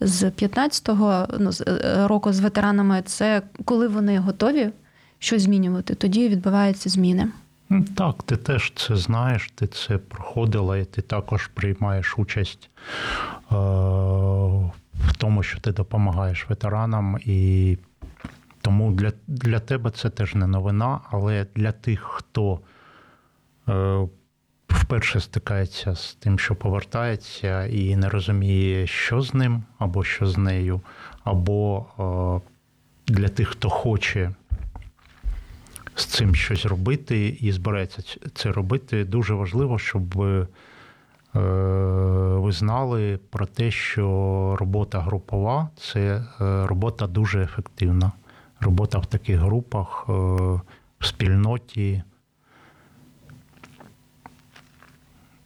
[0.00, 4.70] з 15-го ну, е, року з ветеранами, це коли вони готові
[5.22, 7.28] щось змінювати, тоді відбуваються зміни.
[7.70, 12.70] Ну, Так, ти теж це знаєш, ти це проходила, і ти також приймаєш участь
[13.52, 13.54] е-
[14.94, 17.78] в тому, що ти допомагаєш ветеранам, і
[18.60, 22.60] тому для, для тебе це теж не новина, але для тих, хто
[23.68, 24.08] е-
[24.68, 30.38] вперше стикається з тим, що повертається, і не розуміє, що з ним, або що з
[30.38, 30.80] нею,
[31.24, 34.34] або е- для тих, хто хоче
[35.94, 40.46] з цим щось робити і збирається це робити, дуже важливо, щоб ви,
[41.36, 48.12] е, знали про те, що робота групова це е, робота дуже ефективна.
[48.60, 50.12] Робота в таких групах, е,
[50.98, 52.02] в спільноті.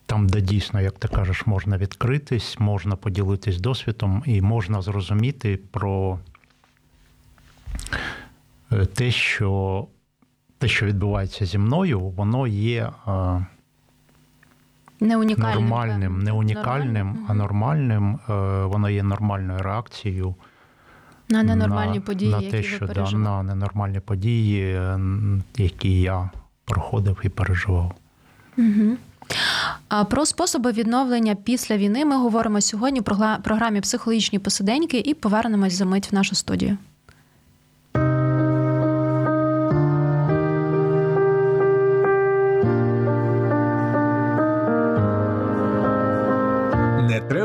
[0.07, 6.19] Там, де дійсно, як ти кажеш, можна відкритись, можна поділитись досвідом і можна зрозуміти про
[8.95, 9.87] те, що
[10.59, 13.47] те, що відбувається зі мною, воно є е,
[15.01, 15.61] Не унікальним.
[15.61, 17.27] нормальним, не унікальним, Нормальним.
[17.29, 18.19] а нормальним.
[18.29, 20.35] Е, Воно є нормальною реакцією
[21.29, 24.81] на ненормальні на, події, на які те, ви да, на ненормальні події,
[25.57, 26.31] які я
[26.65, 27.95] проходив і переживав.
[29.89, 33.05] А Про способи відновлення після війни ми говоримо сьогодні в
[33.43, 36.77] програмі Психологічні посиденьки і повернемось за мить в нашу студію.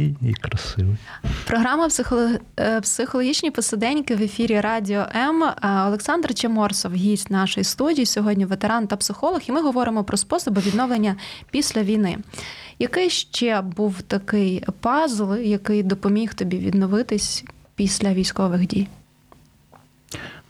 [0.00, 0.96] Новий і красивий.
[1.46, 1.88] Програма
[2.60, 5.42] е, психологічні посиденьки в ефірі Радіо М.
[5.42, 5.54] Е,
[5.86, 11.16] Олександр Чеморсов, гість нашої студії, сьогодні ветеран та психолог, і ми говоримо про способи відновлення
[11.50, 12.18] після війни.
[12.78, 18.88] Який ще був такий пазл, який допоміг тобі відновитись після військових дій?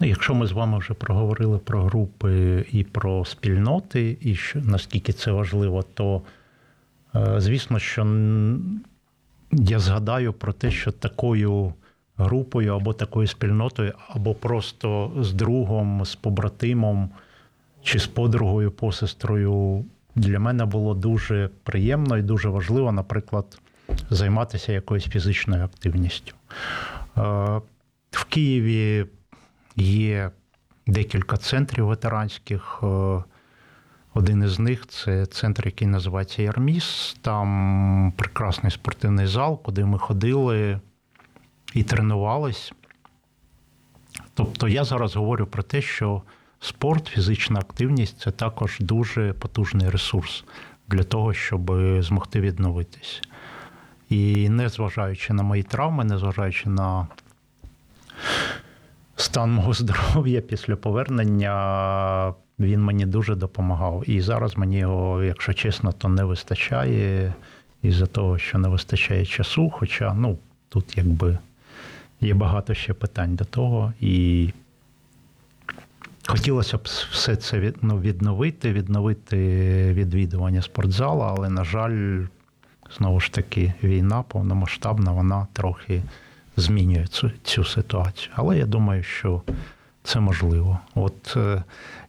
[0.00, 5.12] Ну, якщо ми з вами вже проговорили про групи і про спільноти, і що, наскільки
[5.12, 6.22] це важливо, то
[7.14, 8.04] е, звісно, що
[9.52, 11.72] я згадаю про те, що такою
[12.16, 17.10] групою або такою спільнотою, або просто з другом, з побратимом
[17.82, 19.84] чи з подругою, посестрою
[20.14, 23.58] для мене було дуже приємно і дуже важливо, наприклад,
[24.10, 26.34] займатися якоюсь фізичною активністю.
[27.16, 27.20] Е,
[28.10, 29.06] в Києві
[29.76, 30.30] є
[30.86, 32.82] декілька центрів ветеранських.
[34.20, 37.16] Один із них це центр, який називається Ярміс.
[37.20, 40.80] Там прекрасний спортивний зал, куди ми ходили
[41.74, 42.72] і тренувались.
[44.34, 46.22] Тобто я зараз говорю про те, що
[46.58, 50.44] спорт, фізична активність це також дуже потужний ресурс
[50.88, 53.22] для того, щоб змогти відновитись.
[54.08, 57.06] І незважаючи на мої травми, незважаючи на
[59.16, 64.04] стан мого здоров'я після повернення, він мені дуже допомагав.
[64.06, 67.34] І зараз мені його, якщо чесно, то не вистачає
[67.82, 69.70] із-за того, що не вистачає часу.
[69.70, 71.38] Хоча ну, тут якби
[72.20, 73.92] є багато ще питань до того.
[74.00, 74.48] І
[76.26, 79.36] хотілося б все це ну, відновити, відновити
[79.92, 82.24] відвідування спортзалу, але, на жаль,
[82.98, 86.02] знову ж таки, війна повномасштабна, вона трохи
[86.56, 88.32] змінює цю, цю ситуацію.
[88.34, 89.42] Але я думаю, що
[90.02, 90.78] це можливо.
[90.94, 91.62] От е,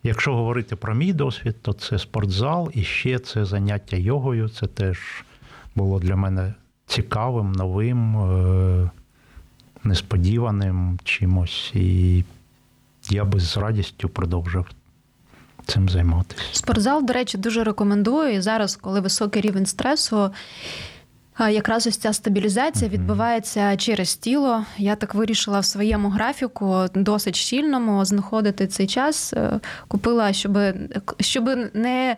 [0.03, 4.49] якщо говорити про мій досвід, то це спортзал і ще це заняття йогою.
[4.49, 4.97] Це теж
[5.75, 6.53] було для мене
[6.87, 8.89] цікавим, новим, е,
[9.83, 11.71] несподіваним чимось.
[11.73, 12.23] І
[13.09, 14.65] я би з радістю продовжив.
[15.65, 16.41] Цим займатися.
[16.51, 18.33] Спортзал, до речі, дуже рекомендую.
[18.33, 20.31] І зараз, коли високий рівень стресу,
[21.39, 24.65] Якраз ось ця стабілізація відбувається через тіло.
[24.77, 29.33] Я так вирішила в своєму графіку досить щільному знаходити цей час.
[29.33, 30.57] Е, купила, щоб
[31.19, 32.17] щоб не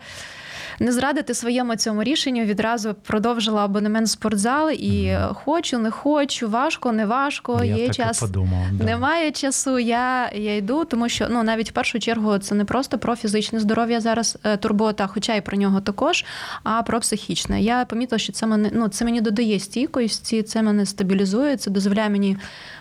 [0.79, 2.43] не зрадити своєму цьому рішенню.
[2.43, 7.63] Відразу продовжила абонемент в спортзал і хочу, не хочу, важко, не важко.
[7.63, 8.83] Я є так час, подумав, да.
[8.83, 9.79] немає часу.
[9.79, 13.59] Я я йду, тому що ну навіть в першу чергу це не просто про фізичне
[13.59, 16.25] здоров'я зараз е, турбота, хоча й про нього також,
[16.63, 17.61] а про психічне.
[17.61, 22.09] Я помітила, що це мене ну це мені додає стійкості, це мене стабілізує, це дозволяє
[22.09, 22.37] мені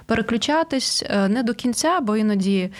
[0.06, 2.70] переключатись е, не до кінця, бо іноді.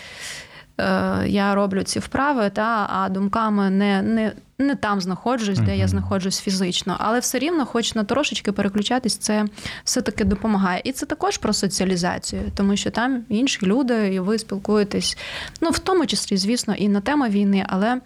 [0.77, 5.77] Е, я роблю ці вправи, та, а думками не не, не там знаходжусь, де uh-huh.
[5.77, 9.45] я знаходжусь фізично, але все рівно, хоч на трошечки переключатись, це
[9.83, 10.81] все-таки допомагає.
[10.83, 15.17] І це також про соціалізацію, тому що там інші люди, і ви спілкуєтесь,
[15.61, 18.01] ну в тому числі, звісно, і на тему війни, але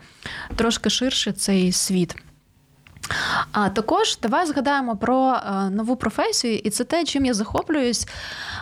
[0.55, 2.15] трошки ширше цей світ.
[3.51, 8.07] А також давай згадаємо про е, нову професію, і це те, чим я захоплююсь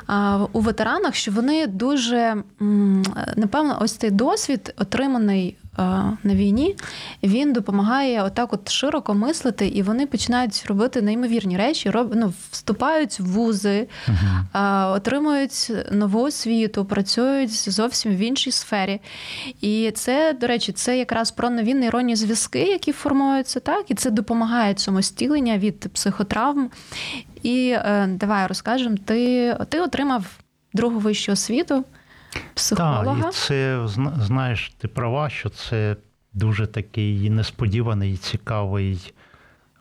[0.10, 0.14] е,
[0.52, 2.44] у ветеранах, що вони дуже
[3.36, 6.76] напевно, ось цей досвід, отриманий на війні,
[7.24, 13.20] він допомагає отак от широко мислити, і вони починають робити неймовірні речі, роб, ну, вступають
[13.20, 19.02] в вузи, uh отримують нову освіту, працюють зовсім в іншій сфері.
[19.62, 24.10] І це, до речі, це якраз про нові нейронні зв'язки, які формуються, так, і це
[24.10, 26.70] допомагає цьому стілення від психотравм.
[27.44, 30.26] І е, давай розкажемо, ти, ти отримав
[30.74, 31.84] другу вищу освіту
[32.54, 33.22] психолога.
[33.22, 33.88] Так, і це
[34.20, 35.96] знаєш, ти права, що це
[36.34, 39.14] дуже такий несподіваний і цікавий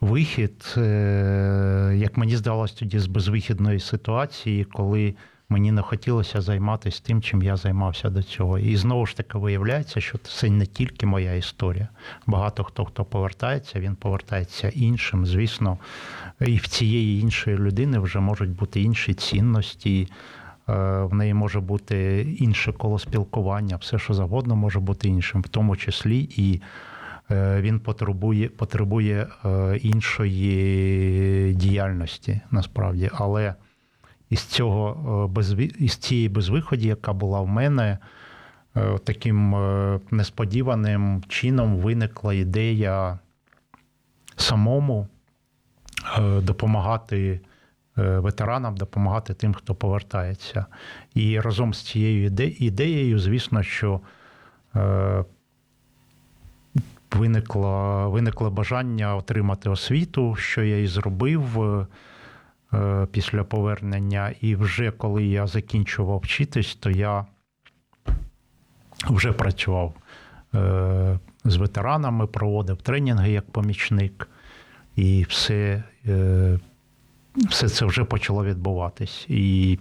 [0.00, 5.14] вихід, е, як мені здалося тоді з безвихідної ситуації, коли
[5.48, 8.58] мені не хотілося займатися тим, чим я займався до цього.
[8.58, 11.88] І знову ж таки виявляється, що це не тільки моя історія.
[12.26, 15.26] Багато хто хто повертається, він повертається іншим.
[15.26, 15.78] Звісно,
[16.40, 20.08] і в цієї іншої людини вже можуть бути інші цінності.
[20.68, 20.72] Е,
[21.02, 25.76] в неї може бути інше коло спілкування, все що завгодно може бути іншим, в тому
[25.76, 26.62] числі і
[27.30, 33.10] е, він потребує потребує е, іншої діяльності насправді.
[33.14, 33.54] Але
[34.30, 35.30] із цього
[35.78, 37.98] із цієї безвиході, яка була в мене,
[39.04, 39.56] таким
[40.10, 43.18] несподіваним чином виникла ідея
[44.36, 45.08] самому
[46.42, 47.40] допомагати.
[47.98, 50.66] Е, ветеранам допомагати тим, хто повертається.
[51.14, 52.26] І разом з цією
[52.58, 54.00] ідеєю, звісно, що
[54.76, 55.24] е,
[57.12, 61.58] виникло, виникло бажання отримати освіту, що я і зробив.
[61.60, 61.86] Е,
[63.10, 67.26] після повернення, і вже коли я закінчував вчитись, то я
[69.10, 69.94] вже працював
[71.44, 74.28] з ветеранами, проводив тренінги як помічник,
[74.96, 75.82] і все
[77.36, 79.26] все це вже почало відбуватись.
[79.28, 79.78] І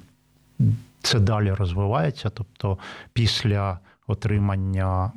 [1.02, 2.30] це далі розвивається.
[2.30, 2.78] Тобто,
[3.14, 5.12] після отримання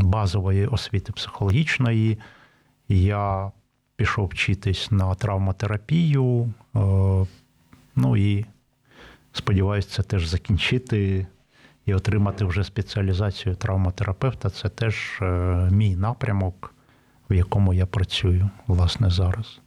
[0.00, 2.18] базової освіти психологічної
[2.88, 3.52] я
[3.96, 6.52] пішов вчитись на травматерапію.
[6.76, 7.26] Е,
[7.96, 8.46] Ну і
[9.32, 11.26] сподіваюся, це теж закінчити
[11.86, 14.50] і отримати вже спеціалізацію травматерапевта.
[14.50, 15.24] Це теж е,
[15.72, 16.74] мій напрямок,
[17.30, 19.60] в якому я працюю власне зараз.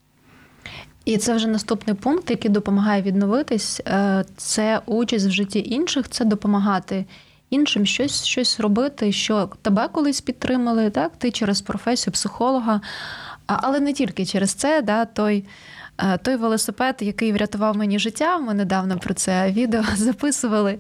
[1.05, 3.81] І це вже наступний пункт, який допомагає відновитись.
[3.87, 7.05] Е, Це участь в житті інших, це допомагати
[7.49, 11.11] іншим щось, щось робити, що тебе колись підтримали, так?
[11.17, 12.81] Ти через професію психолога,
[13.45, 15.45] але не тільки через це, да, той.
[15.97, 20.77] Е, Той велосипед, який врятував мені життя, ми недавно про це відео записували,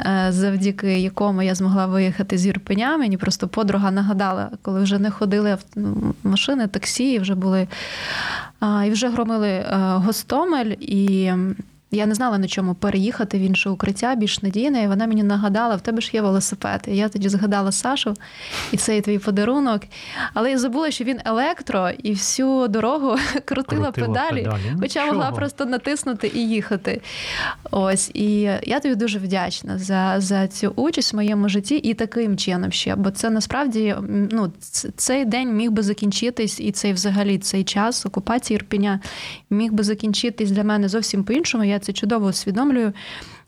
[0.00, 2.96] е, завдяки якому я змогла виїхати з Ірпеня.
[2.96, 7.68] Мені просто подруга нагадала, коли вже не ходили ну, машини, таксі, вже були
[8.86, 11.32] І вже громили е, Гостомель, і
[11.90, 14.82] я не знала на чому переїхати в інше укриття, більш надійне.
[14.82, 16.84] І вона мені нагадала: в тебе ж є велосипед.
[16.86, 18.14] І я тоді згадала Сашу,
[18.72, 19.82] і цей твій подарунок.
[20.34, 23.08] Але я забула, що він електро, і всю дорогу
[23.44, 24.76] крутила, Крутила педалі, педалі.
[24.80, 25.06] хоча Нічого.
[25.18, 27.00] могла просто натиснути і їхати.
[27.70, 32.36] Ось, і я тобі дуже вдячна за, за цю участь в моєму житті і таким
[32.36, 32.96] чином ще.
[32.96, 34.52] Бо це насправді ну,
[34.96, 39.00] цей день міг би закінчитись, і цей взагалі цей час окупації Ірпеня
[39.50, 41.64] міг би закінчитись для мене зовсім по-іншому.
[41.64, 42.92] Я це чудово усвідомлюю.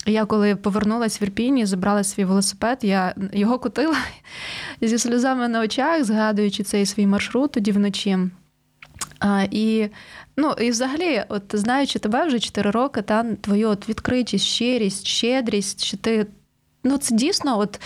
[0.05, 3.97] Я коли повернулась в Ірпіні, забрала свій велосипед, я його кутила
[4.81, 8.17] зі сльозами на очах, згадуючи цей свій маршрут тоді вночі.
[9.19, 9.89] А, і,
[10.37, 15.83] ну, і взагалі, от знаючи тебе вже 4 роки, та твою от відкритість, щирість, щедрість,
[15.83, 16.27] що ти.
[16.83, 17.81] Ну, це дійсно, от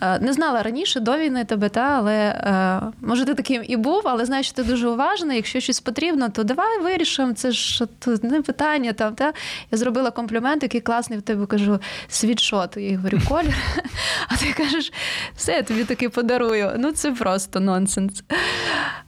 [0.00, 4.02] е, не знала раніше до війни тебе, та, але е, може ти таким і був,
[4.04, 5.36] але знаєш, що ти дуже уважний.
[5.36, 7.32] Якщо щось потрібно, то давай вирішимо.
[7.32, 8.92] Це ж от, не питання.
[8.92, 9.32] Там, та.
[9.70, 12.76] Я зробила комплімент, який класний в тебе кажу, світшот.
[12.76, 13.56] Я говорю, колір.
[14.28, 14.92] А ти кажеш,
[15.36, 16.72] все, я тобі таки подарую.
[16.78, 18.22] Ну, це просто нонсенс.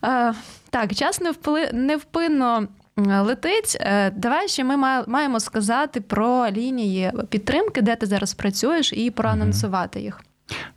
[0.05, 0.35] Е,
[0.71, 1.71] так, час невпли...
[1.73, 2.69] невпинно
[3.07, 3.77] летить.
[3.81, 4.77] Е, Давай ще ми
[5.07, 10.21] маємо сказати про лінії підтримки, де ти зараз працюєш, і проанонсувати їх.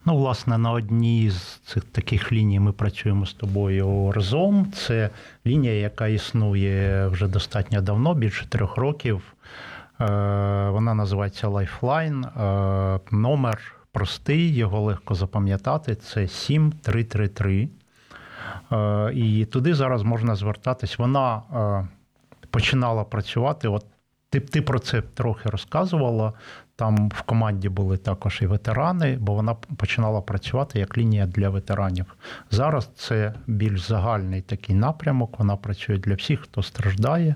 [0.06, 4.72] Ну, власне, на одній з цих таких ліній ми працюємо з тобою разом.
[4.76, 5.10] Це
[5.46, 9.22] лінія, яка існує вже достатньо давно, більше трьох років.
[10.02, 10.06] Е,
[10.70, 12.42] Вона називається Lifeline.
[12.96, 13.60] Е, Номер
[13.92, 15.96] простий, його легко запам'ятати.
[15.96, 17.70] Це 7333.
[18.72, 20.98] Е, І туди зараз можна звертатись.
[20.98, 21.42] Вона
[22.54, 23.68] починала працювати.
[23.68, 23.86] От
[24.30, 26.34] ти, ти про це трохи розказувала.
[26.76, 32.06] Там в команді були також і ветерани, бо вона починала працювати як лінія для ветеранів.
[32.52, 35.40] Зараз це більш загальний такий напрямок.
[35.40, 37.36] Вона працює для всіх, хто страждає.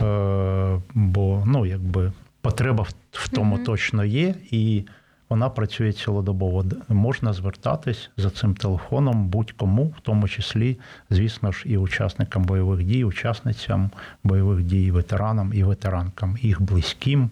[0.00, 3.64] Е, бо ну, якби потреба в, в тому Мгм.
[3.64, 4.84] точно є, і
[5.28, 6.64] вона працює цілодобово.
[6.88, 10.78] Можна звертатись за цим телефоном будь-кому, в тому числі,
[11.10, 13.90] звісно ж, і учасникам бойових дій, учасницям
[14.24, 17.30] бойових дій, ветеранам і ветеранкам, їх близьким,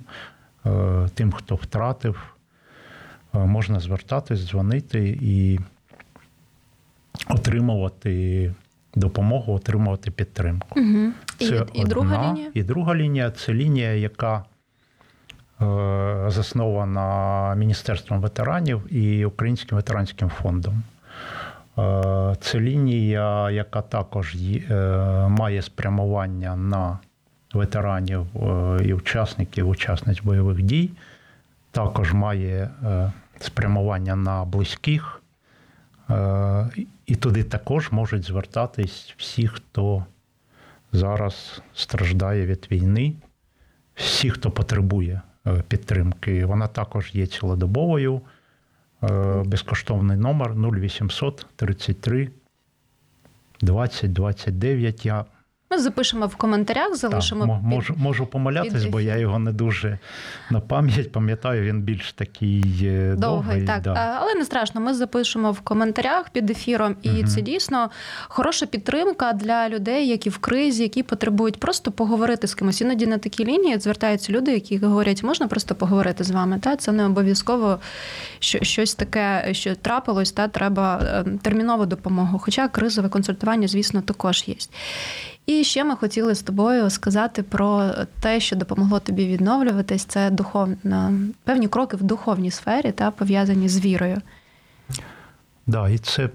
[0.66, 2.34] е, тим, хто втратив.
[3.34, 5.61] Е, Можна звертатись, дзвонити і
[7.28, 8.55] отримувати
[8.95, 10.80] допомогу, отримувати підтримку.
[10.80, 11.12] Угу.
[11.38, 12.51] І, Це і друга лінія.
[12.55, 14.45] І друга лінія це лінія, яка
[16.28, 20.82] заснована Міністерством ветеранів і Українським ветеранським фондом.
[21.78, 24.76] Е, Це лінія, яка також е,
[25.28, 26.98] має спрямування на
[27.55, 30.90] ветеранів е, і учасників, учасниць бойових дій,
[31.70, 35.22] також має е, спрямування на близьких.
[36.11, 36.68] Е,
[37.07, 40.05] І туди також можуть звертатись всі, хто
[40.92, 43.14] зараз страждає від війни,
[43.94, 45.34] всі, хто потребує е,
[45.68, 46.45] підтримки.
[46.45, 48.20] Вона також є цілодобовою.
[49.03, 52.30] Е, Безкоштовний номер 0800 33
[53.61, 55.07] 20 29.
[55.07, 55.24] Я
[55.75, 57.47] Ми запишемо в коментарях, залишимо.
[57.47, 59.99] мо- під- можу, можу помилятись, під бо я його не дуже
[60.51, 61.62] на пам'ять пам'ятаю.
[61.62, 63.66] Він більш такий е, Довгий, довгий.
[63.66, 63.83] так.
[63.83, 64.18] да.
[64.20, 67.27] Але не страшно, ми запишемо в коментарях під ефіром, і Мгм.
[67.27, 67.91] це дійсно
[68.29, 72.81] хороша підтримка для людей, які в кризі, які потребують просто поговорити з кимось.
[72.81, 76.59] Іноді на такі лінії звертаються люди, які говорять, можна просто поговорити з вами.
[76.59, 77.79] Та це не обов'язково
[78.39, 82.39] що, щось таке, що трапилось, та треба е, термінову допомогу.
[82.39, 84.55] Хоча кризове консультування, звісно, також є.
[85.47, 87.90] І ще ми хотіли з тобою сказати про
[88.20, 90.05] те, що допомогло тобі відновлюватись.
[90.05, 91.12] Це духовна
[91.45, 94.22] певні кроки в духовній сфері та пов'язані з вірою.
[95.66, 96.30] Да, і це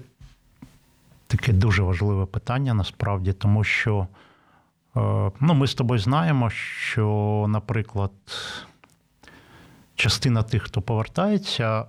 [1.26, 4.06] таке дуже важливе питання насправді, тому що
[4.96, 8.10] е, ну, ми з тобою знаємо, що, наприклад,
[10.00, 11.86] частина тих, хто повертається, е,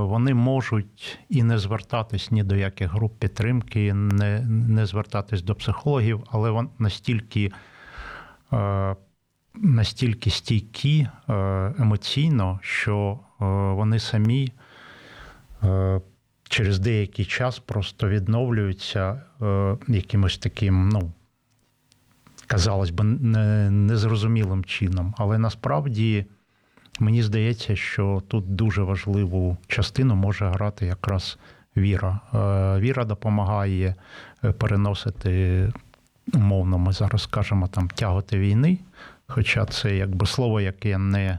[0.00, 6.24] вони можуть і не звертатись ні до яких груп підтримки, не, не звертатись до психологів,
[6.30, 7.52] але вон настільки
[8.52, 8.96] е,
[9.54, 11.34] настільки стійкі е,
[11.78, 13.20] емоційно, що
[13.76, 14.52] вони самі
[16.48, 19.22] через деякий час просто відновлюються
[19.88, 21.12] якимось таким, ну,
[22.46, 25.14] казалось би, незрозумілим чином.
[25.18, 26.26] Але насправді
[27.00, 31.38] мені здається, що тут дуже важливу частину може грати якраз
[31.76, 32.20] віра.
[32.34, 33.94] Е, Віра допомагає
[34.44, 35.72] е, переносити,
[36.34, 38.78] умовно, ми зараз кажемо там тяготи війни.
[39.26, 41.38] Хоча це якби слово, яке не-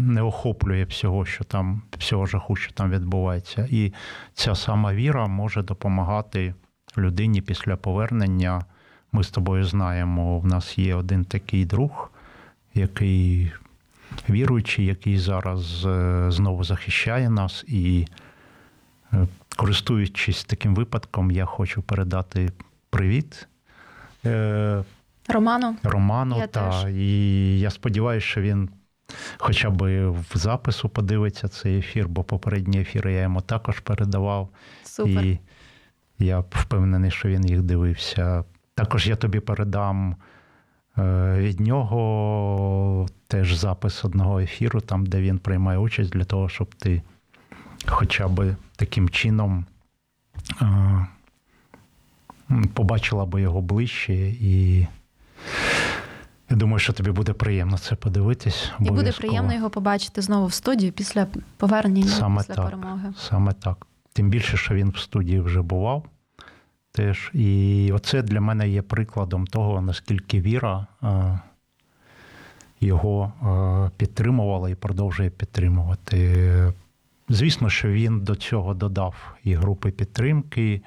[0.00, 3.68] не охоплює всього, що там, всього жаху, що там відбувається.
[3.70, 3.92] І
[4.34, 6.54] ця сама віра може допомагати
[6.98, 8.64] людині після повернення.
[9.12, 12.10] Ми з тобою знаємо, в нас є один такий друг,
[12.74, 13.52] який
[14.30, 17.64] віруючий, який зараз е, знову захищає нас.
[17.68, 18.06] І
[19.12, 22.52] е, користуючись таким випадком, я хочу передати
[22.90, 23.48] привіт.
[24.26, 24.84] е,
[25.28, 26.38] Роману, Роману.
[26.38, 26.94] Я та, теж.
[26.94, 28.68] І я сподіваюся, що він
[29.38, 34.48] хоча б в запису подивиться цей ефір, бо попередні ефіри я йому також передавав.
[34.84, 35.24] супер.
[35.24, 35.38] І
[36.18, 38.44] я впевнений, що він їх дивився.
[38.74, 40.16] Також я тобі передам
[41.36, 47.02] від нього теж запис одного ефіру, там, де він приймає участь, для того, щоб ти
[47.86, 49.66] хоча б таким чином
[50.62, 51.06] е,
[52.74, 54.14] побачила би його ближче.
[54.40, 54.86] І
[56.50, 58.70] я думаю, що тобі буде приємно це подивитись.
[58.80, 61.26] І буде приємно його побачити знову в студії після
[61.56, 62.64] повернення Саме після так.
[62.64, 63.12] перемоги.
[63.18, 63.86] Саме так.
[64.12, 66.04] Тим більше, що він в студії вже бував
[66.92, 67.30] теж.
[67.34, 71.40] І оце для мене є прикладом того, наскільки віра е,
[72.80, 76.72] його е, підтримувала і продовжує підтримувати.
[77.28, 80.82] Звісно, що він до цього додав і групи підтримки,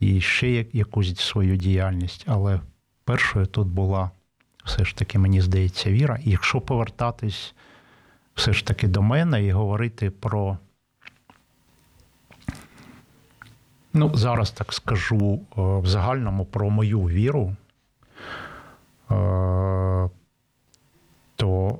[0.00, 2.24] і ще якусь свою діяльність.
[2.26, 2.60] Але
[3.04, 4.10] першою тут була
[4.64, 6.18] все ж таки, мені здається, віра.
[6.24, 7.54] І якщо повертатись
[8.34, 10.58] все ж таки до мене і говорити про
[13.96, 17.56] Ну, зараз так скажу е, в загальному про мою віру,
[19.10, 20.10] е,
[21.36, 21.78] то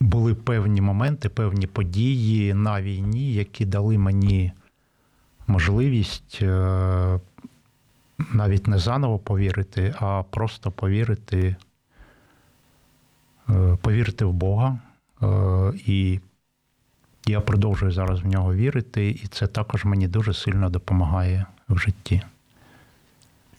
[0.00, 4.52] були певні моменти, певні події на війні, які дали мені
[5.46, 7.20] можливість е,
[8.32, 11.56] навіть не заново повірити, а просто повірити,
[13.82, 14.78] повірити в Бога.
[15.86, 16.20] І
[17.26, 22.22] я продовжую зараз в нього вірити, і це також мені дуже сильно допомагає в житті.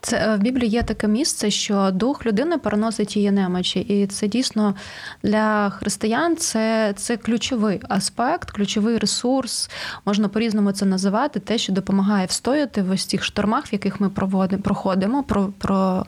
[0.04, 4.28] Це е, в Біблії є таке місце, що дух людини переносить її немочі, і це
[4.28, 4.76] дійсно
[5.24, 9.70] для християн це, це ключовий аспект, ключовий ресурс.
[10.06, 14.10] Можна по-різному це називати, те, що допомагає встояти в ось цих штормах, в яких ми
[14.10, 16.06] проводимо, проходимо, про, про,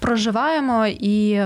[0.00, 1.40] проживаємо, і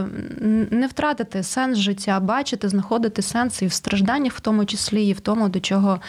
[0.71, 5.21] не втратити сенс життя, бачити, знаходити сенс і в стражданнях, в тому числі, і в
[5.21, 6.01] тому, до чого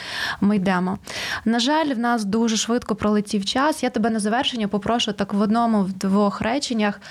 [0.42, 0.98] ми йдемо.
[1.46, 3.84] На жаль, в нас дуже швидко пролетів час.
[3.84, 7.02] Я тебе на завершення попрошу так в одному, в двох реченнях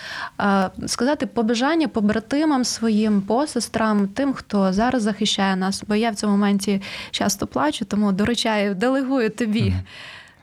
[0.40, 5.84] е, сказати побажання побратимам своїм, посестрам, тим, хто зараз захищає нас.
[5.88, 9.74] Бо я в цьому моменті часто плачу, тому доручаю, делегую тобі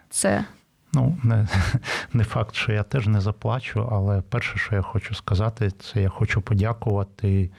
[0.09, 0.45] це.
[0.93, 1.47] Ну, не,
[2.13, 6.09] не факт, що я теж не заплачу, але перше, що я хочу сказати, це я
[6.09, 7.49] хочу подякувати,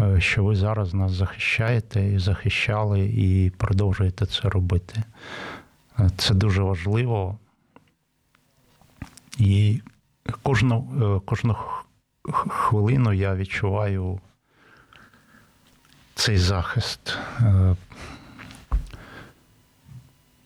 [0.00, 5.02] е, що ви зараз нас захищаєте і захищали, і продовжуєте це робити.
[5.98, 7.38] Е, Це дуже важливо.
[9.40, 9.80] І
[10.42, 11.56] кожну, е, кожну
[12.32, 14.20] хвилину я відчуваю
[16.14, 17.18] цей захист.
[17.40, 17.76] Е,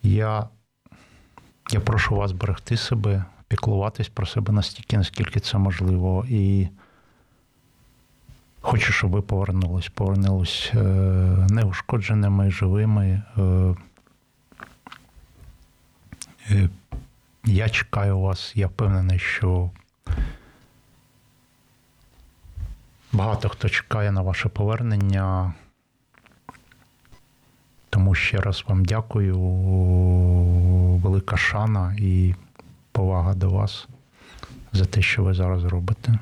[0.02, 0.48] Я
[1.70, 6.26] я прошу вас берегти себе, піклуватись про себе настільки, наскільки це можливо.
[6.28, 6.68] І
[8.60, 9.88] хочу, щоб ви повернулись.
[9.88, 10.78] Повернулись е,
[11.50, 13.22] неушкодженими, живими.
[17.46, 19.70] Я чекаю вас, я впевнений, що
[23.12, 25.54] багато хто чекає на ваше повернення.
[27.90, 29.38] Тому ще раз вам дякую.
[30.98, 32.34] Велика шана і
[32.92, 33.88] повага до вас
[34.72, 36.18] за те, що ви зараз робите.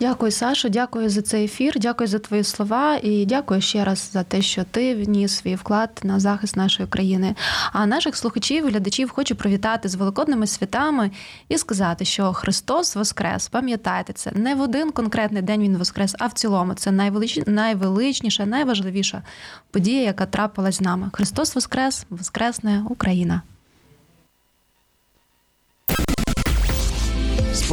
[0.00, 4.22] Дякую, Сашо, дякую за цей ефір, дякую за твої слова і дякую ще раз за
[4.22, 7.34] те, що ти вніс свій вклад на захист нашої країни.
[7.72, 11.10] А наших слухачів, глядачів хочу привітати з великодними святами
[11.48, 16.26] і сказати, що Христос Воскрес, пам'ятайте це не в один конкретний день Він воскрес, а
[16.26, 17.40] в цілому це найвелич...
[17.46, 19.22] найвеличніша, найважливіша
[19.70, 21.10] подія, яка трапилась з нами.
[21.12, 23.42] Христос Воскрес, Воскресне Україна.